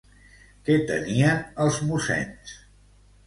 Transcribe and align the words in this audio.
Què 0.69 0.77
tenien 0.91 1.43
els 1.65 1.77
mossens? 1.91 2.57